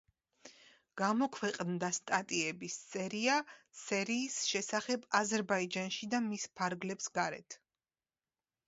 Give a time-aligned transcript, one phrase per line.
[1.01, 3.35] გამოქვეყნდა სტატიების სერია
[3.83, 7.63] სერიის შესახებ აზერბაიჯანში და მის ფარგლებს გარეთ.